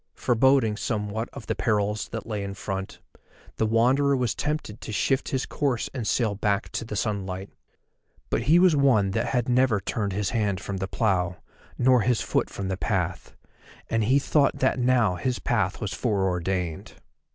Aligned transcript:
Foreboding 0.15 0.77
somewhat 0.77 1.29
of 1.31 1.45
the 1.45 1.53
perils 1.53 2.07
that 2.07 2.25
lay 2.25 2.43
in 2.43 2.55
front, 2.55 2.97
the 3.57 3.67
Wanderer 3.67 4.17
was 4.17 4.33
tempted 4.33 4.81
to 4.81 4.91
shift 4.91 5.29
his 5.29 5.45
course 5.45 5.91
and 5.93 6.07
sail 6.07 6.33
back 6.33 6.69
to 6.71 6.83
the 6.83 6.95
sunlight. 6.95 7.51
But 8.31 8.41
he 8.49 8.57
was 8.57 8.75
one 8.75 9.11
that 9.11 9.27
had 9.27 9.47
never 9.47 9.79
turned 9.79 10.13
his 10.13 10.31
hand 10.31 10.59
from 10.59 10.77
the 10.77 10.87
plough, 10.87 11.37
nor 11.77 12.01
his 12.01 12.19
foot 12.19 12.49
from 12.49 12.67
the 12.67 12.77
path, 12.77 13.35
and 13.91 14.03
he 14.05 14.17
thought 14.17 14.57
that 14.57 14.79
now 14.79 15.17
his 15.17 15.37
path 15.37 15.79
was 15.79 15.93
fore 15.93 16.27
ordained. 16.27 16.93